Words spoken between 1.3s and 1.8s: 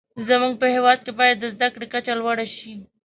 د زده